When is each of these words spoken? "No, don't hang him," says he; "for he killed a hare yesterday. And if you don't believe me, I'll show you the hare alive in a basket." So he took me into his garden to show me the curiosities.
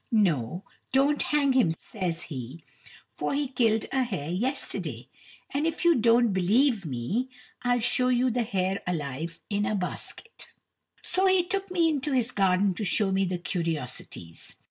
"No, 0.11 0.63
don't 0.91 1.21
hang 1.21 1.53
him," 1.53 1.73
says 1.77 2.23
he; 2.23 2.63
"for 3.13 3.35
he 3.35 3.47
killed 3.47 3.85
a 3.91 4.01
hare 4.01 4.31
yesterday. 4.31 5.07
And 5.53 5.67
if 5.67 5.85
you 5.85 5.93
don't 5.93 6.33
believe 6.33 6.87
me, 6.87 7.29
I'll 7.61 7.81
show 7.81 8.07
you 8.07 8.31
the 8.31 8.41
hare 8.41 8.81
alive 8.87 9.39
in 9.51 9.63
a 9.67 9.75
basket." 9.75 10.47
So 11.03 11.27
he 11.27 11.43
took 11.43 11.69
me 11.69 11.87
into 11.87 12.13
his 12.13 12.31
garden 12.31 12.73
to 12.73 12.83
show 12.83 13.11
me 13.11 13.25
the 13.25 13.37
curiosities. 13.37 14.55